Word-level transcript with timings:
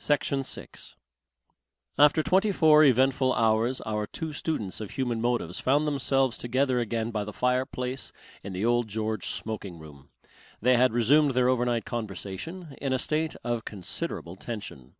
Section 0.00 0.42
6 0.42 0.96
After 1.96 2.20
twenty 2.20 2.50
four 2.50 2.82
eventful 2.82 3.32
hours 3.34 3.80
our 3.82 4.04
two 4.04 4.32
students 4.32 4.80
of 4.80 4.90
human 4.90 5.20
motives 5.20 5.60
found 5.60 5.86
themselves 5.86 6.36
together 6.36 6.80
again 6.80 7.12
by 7.12 7.22
the 7.22 7.32
fireplace 7.32 8.10
in 8.42 8.52
the 8.52 8.64
Old 8.64 8.88
George 8.88 9.26
smoking 9.28 9.78
room. 9.78 10.08
They 10.60 10.76
had 10.76 10.92
resumed 10.92 11.34
their 11.34 11.48
overnight 11.48 11.84
conversation, 11.84 12.74
in 12.82 12.92
a 12.92 12.98
state 12.98 13.36
of 13.44 13.64
considerable 13.64 14.34
tension. 14.34 14.96